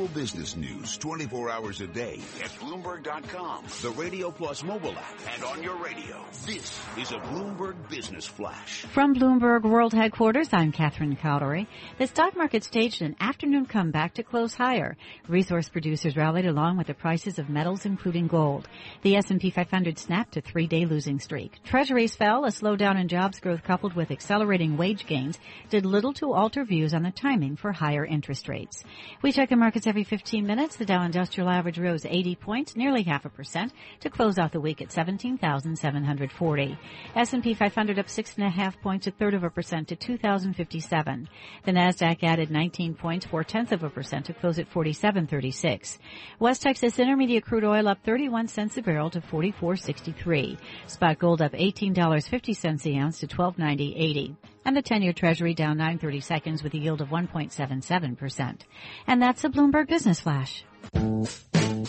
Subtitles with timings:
[0.00, 5.44] Global business news 24 hours a day at Bloomberg.com, the Radio Plus mobile app, and
[5.44, 6.24] on your radio.
[6.46, 8.86] This is a Bloomberg Business Flash.
[8.94, 11.66] From Bloomberg World Headquarters, I'm Catherine Cowdery.
[11.98, 14.96] The stock market staged an afternoon comeback to close higher.
[15.28, 18.68] Resource producers rallied along with the prices of metals, including gold.
[19.02, 21.62] The S&P 500 snapped a three-day losing streak.
[21.64, 22.46] Treasuries fell.
[22.46, 26.94] A slowdown in jobs growth coupled with accelerating wage gains did little to alter views
[26.94, 28.82] on the timing for higher interest rates.
[29.20, 30.76] We check the markets every 15 minutes.
[30.76, 34.60] The Dow Industrial Average rose 80 points, nearly half a percent, to close out the
[34.60, 36.78] week at 17,740.
[37.16, 41.28] S&P 500 up six and a half points, a third of a percent to 2,057.
[41.64, 45.98] The Nasdaq added 19 points, four tenths of a percent to close at 4736.
[46.38, 50.56] West Texas Intermediate crude oil up 31 cents a barrel to 44.63.
[50.86, 56.62] Spot gold up $18.50 a ounce to 12.90.80 and the 10-year Treasury down 930 seconds
[56.62, 58.60] with a yield of 1.77%.
[59.06, 60.64] And that's a Bloomberg Business Flash.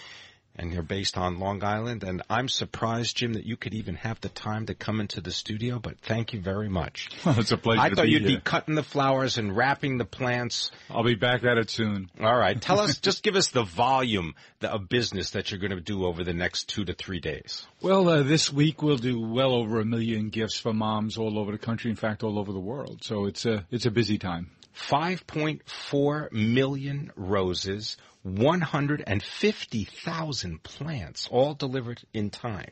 [0.55, 2.03] and you're based on Long Island.
[2.03, 5.31] And I'm surprised, Jim, that you could even have the time to come into the
[5.31, 5.79] studio.
[5.79, 7.09] But thank you very much.
[7.31, 7.81] Well, it's a pleasure.
[7.81, 8.37] I thought be you'd here.
[8.37, 10.71] be cutting the flowers and wrapping the plants.
[10.89, 12.09] I'll be back at it soon.
[12.19, 15.79] All right, tell us, just give us the volume of business that you're going to
[15.79, 17.65] do over the next two to three days.
[17.81, 21.51] Well, uh, this week we'll do well over a million gifts for moms all over
[21.51, 21.91] the country.
[21.91, 23.03] In fact, all over the world.
[23.03, 24.49] So it's a it's a busy time.
[24.75, 32.71] 5.4 million roses, 150,000 plants, all delivered in time.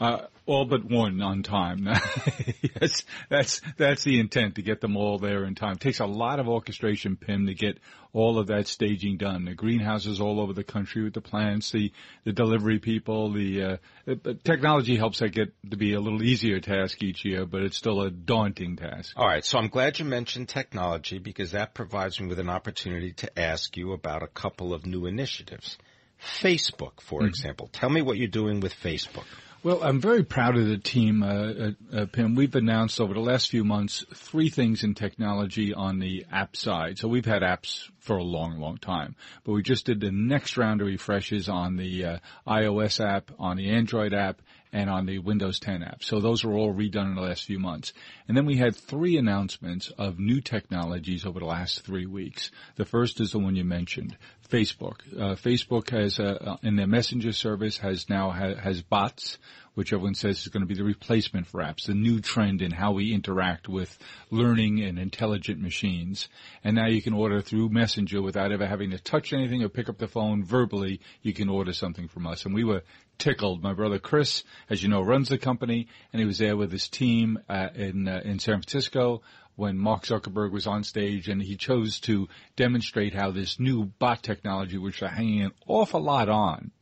[0.00, 1.84] Uh, all but one on time.
[2.80, 5.72] yes, that's that's the intent to get them all there in time.
[5.72, 7.78] It takes a lot of orchestration, Pimm, to get
[8.12, 9.44] all of that staging done.
[9.44, 11.92] The greenhouses all over the country with the plants, the
[12.24, 13.76] the delivery people, the uh,
[14.10, 14.14] uh,
[14.44, 18.00] technology helps that get to be a little easier task each year, but it's still
[18.02, 19.12] a daunting task.
[19.16, 23.12] All right, so I'm glad you mentioned technology because that provides me with an opportunity
[23.14, 25.76] to ask you about a couple of new initiatives.
[26.20, 27.28] Facebook, for Mm-hmm.
[27.28, 27.68] example.
[27.72, 29.24] Tell me what you're doing with Facebook.
[29.64, 32.36] Well, I'm very proud of the team, uh, uh, Pimm.
[32.36, 36.98] We've announced over the last few months three things in technology on the app side.
[36.98, 40.56] So we've had apps for a long, long time, but we just did the next
[40.56, 44.42] round of refreshes on the uh, iOS app, on the Android app,
[44.72, 46.02] and on the Windows 10 app.
[46.02, 47.92] So those were all redone in the last few months.
[48.26, 52.50] And then we had three announcements of new technologies over the last three weeks.
[52.76, 54.16] The first is the one you mentioned,
[54.50, 55.00] Facebook.
[55.14, 59.38] Uh, Facebook has, uh, in their messenger service, has now ha- has bots,
[59.78, 62.72] which everyone says is going to be the replacement for apps, the new trend in
[62.72, 63.96] how we interact with
[64.28, 66.28] learning and intelligent machines.
[66.64, 69.88] And now you can order through Messenger without ever having to touch anything or pick
[69.88, 71.00] up the phone verbally.
[71.22, 72.44] You can order something from us.
[72.44, 72.82] And we were
[73.18, 73.62] tickled.
[73.62, 76.88] My brother Chris, as you know, runs the company, and he was there with his
[76.88, 79.22] team uh, in uh, in San Francisco
[79.54, 84.24] when Mark Zuckerberg was on stage, and he chose to demonstrate how this new bot
[84.24, 86.72] technology, which they're hanging an awful lot on,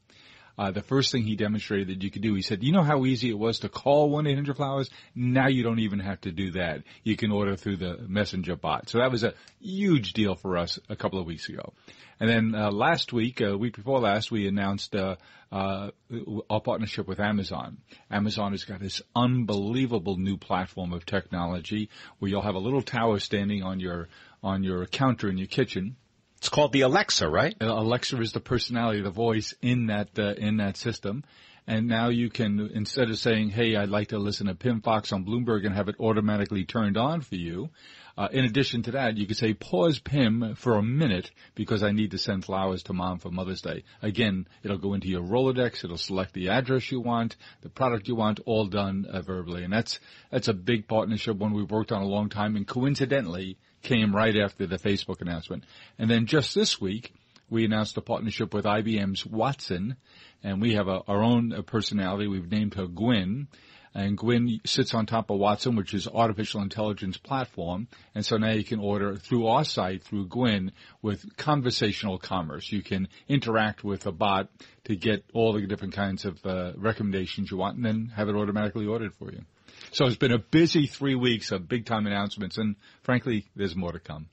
[0.58, 3.04] uh, the first thing he demonstrated that you could do, he said, you know how
[3.04, 4.90] easy it was to call 1-800-Flowers?
[5.14, 6.82] Now you don't even have to do that.
[7.02, 8.88] You can order through the messenger bot.
[8.88, 11.72] So that was a huge deal for us a couple of weeks ago.
[12.18, 15.16] And then uh, last week, a uh, week before last, we announced uh,
[15.52, 15.90] uh,
[16.48, 17.76] our partnership with Amazon.
[18.10, 23.18] Amazon has got this unbelievable new platform of technology where you'll have a little tower
[23.18, 24.08] standing on your
[24.42, 25.96] on your counter in your kitchen.
[26.46, 27.56] It's called the Alexa, right?
[27.60, 31.24] Uh, Alexa is the personality, the voice in that uh, in that system.
[31.66, 35.12] And now you can, instead of saying, "Hey, I'd like to listen to Pimm Fox
[35.12, 37.70] on Bloomberg," and have it automatically turned on for you,
[38.18, 41.92] uh, in addition to that, you could say, pause Pimm for a minute because I
[41.92, 43.84] need to send flowers to mom for Mother's Day.
[44.00, 45.84] Again, it'll go into your Rolodex.
[45.84, 49.64] It'll select the address you want, the product you want, all done uh, verbally.
[49.64, 53.58] And that's, that's a big partnership, one we've worked on a long time and coincidentally
[53.82, 55.64] came right after the Facebook announcement.
[55.98, 57.12] And then just this week,
[57.48, 59.96] we announced a partnership with IBM's Watson
[60.42, 62.26] and we have a, our own personality.
[62.26, 63.48] We've named her Gwyn.
[63.94, 67.88] And Gwyn sits on top of Watson, which is artificial intelligence platform.
[68.14, 72.70] And so now you can order through our site, through Gwyn, with conversational commerce.
[72.70, 74.50] You can interact with a bot
[74.84, 78.36] to get all the different kinds of uh, recommendations you want and then have it
[78.36, 79.40] automatically ordered for you.
[79.92, 83.92] So it's been a busy three weeks of big time announcements, and frankly, there's more
[83.92, 84.28] to come.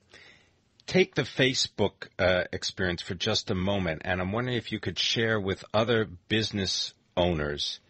[0.86, 4.98] Take the Facebook uh, experience for just a moment, and I'm wondering if you could
[4.98, 7.80] share with other business owners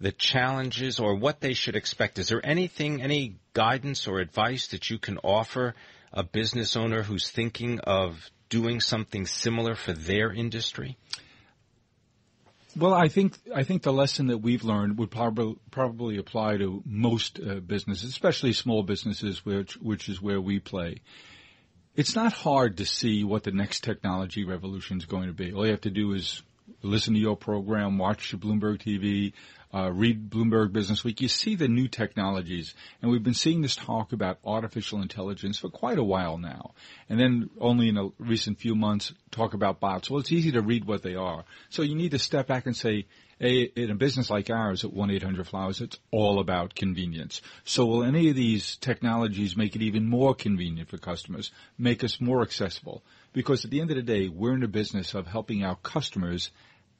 [0.00, 2.18] the challenges or what they should expect.
[2.18, 5.74] Is there anything, any guidance or advice that you can offer
[6.12, 10.96] a business owner who's thinking of doing something similar for their industry?
[12.76, 16.82] Well, I think I think the lesson that we've learned would probably probably apply to
[16.84, 21.00] most uh, businesses, especially small businesses, which which is where we play.
[21.96, 25.54] It's not hard to see what the next technology revolution is going to be.
[25.54, 26.42] All you have to do is
[26.82, 29.32] listen to your program, watch Bloomberg TV,
[29.74, 32.74] uh, read Bloomberg Business Week, you see the new technologies.
[33.00, 36.72] And we've been seeing this talk about artificial intelligence for quite a while now.
[37.08, 40.10] And then only in a recent few months talk about bots.
[40.10, 41.44] Well, it's easy to read what they are.
[41.70, 43.06] So you need to step back and say,
[43.38, 47.42] in a business like ours at 1-800-Flowers, it's all about convenience.
[47.64, 52.20] So will any of these technologies make it even more convenient for customers, make us
[52.20, 53.02] more accessible?
[53.32, 56.50] Because at the end of the day, we're in the business of helping our customers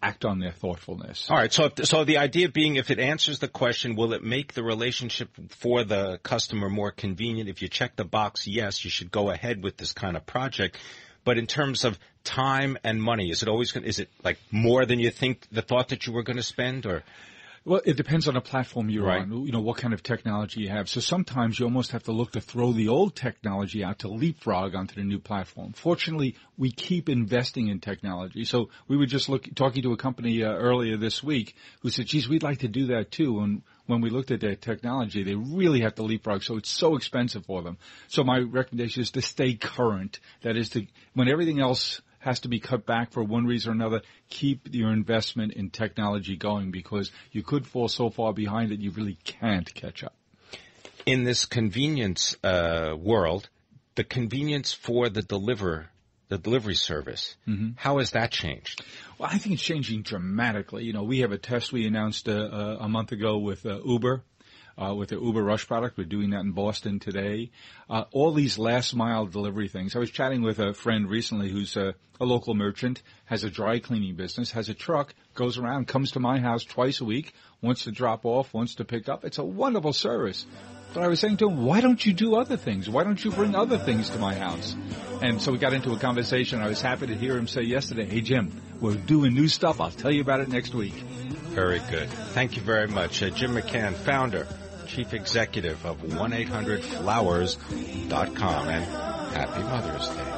[0.02, 1.30] act on their thoughtfulness.
[1.30, 1.52] All right.
[1.52, 4.62] So, if, so the idea being, if it answers the question, will it make the
[4.62, 7.48] relationship for the customer more convenient?
[7.48, 10.76] If you check the box, yes, you should go ahead with this kind of project.
[11.26, 13.84] But in terms of time and money, is it always going?
[13.84, 16.86] Is it like more than you think the thought that you were going to spend,
[16.86, 17.02] or?
[17.64, 19.22] Well, it depends on the platform you're right.
[19.22, 20.88] on, you know, what kind of technology you have.
[20.88, 24.76] So sometimes you almost have to look to throw the old technology out to leapfrog
[24.76, 25.72] onto the new platform.
[25.72, 28.44] Fortunately, we keep investing in technology.
[28.44, 32.06] So we were just look, talking to a company uh, earlier this week who said,
[32.06, 33.40] geez, we'd like to do that too.
[33.40, 36.42] And when we looked at their technology, they really have to leapfrog.
[36.42, 37.78] So it's so expensive for them.
[38.08, 40.20] So my recommendation is to stay current.
[40.42, 43.74] That is to, when everything else has to be cut back for one reason or
[43.74, 48.80] another, keep your investment in technology going because you could fall so far behind that
[48.80, 50.14] you really can't catch up.
[51.06, 53.48] In this convenience uh, world,
[53.94, 55.88] the convenience for the deliver
[56.28, 57.36] the delivery service.
[57.46, 57.70] Mm-hmm.
[57.76, 58.84] How has that changed?
[59.18, 60.84] Well, I think it's changing dramatically.
[60.84, 63.80] You know, we have a test we announced uh, uh, a month ago with uh,
[63.84, 64.22] Uber
[64.78, 65.96] uh, with the Uber Rush product.
[65.96, 67.50] We're doing that in Boston today.
[67.88, 69.96] Uh, all these last mile delivery things.
[69.96, 73.78] I was chatting with a friend recently who's a, a local merchant, has a dry
[73.78, 77.32] cleaning business, has a truck, goes around, comes to my house twice a week,
[77.62, 79.24] wants to drop off, wants to pick up.
[79.24, 80.46] It's a wonderful service.
[80.94, 82.88] But I was saying to him, why don't you do other things?
[82.88, 84.74] Why don't you bring other things to my house?
[85.22, 86.60] And so we got into a conversation.
[86.60, 89.80] I was happy to hear him say yesterday, hey Jim, we're doing new stuff.
[89.80, 90.94] I'll tell you about it next week.
[90.94, 92.08] Very good.
[92.08, 93.22] Thank you very much.
[93.22, 94.46] Uh, Jim McCann, founder
[94.86, 98.84] Chief Executive of 1-800-Flowers.com and
[99.34, 100.32] Happy Mother's Day.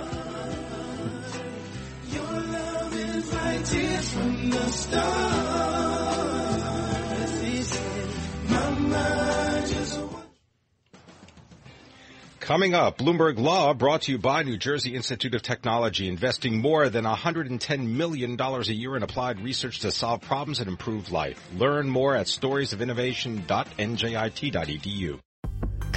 [12.48, 16.88] Coming up, Bloomberg Law brought to you by New Jersey Institute of Technology, investing more
[16.88, 21.38] than $110 million a year in applied research to solve problems and improve life.
[21.54, 25.20] Learn more at storiesofinnovation.njit.edu.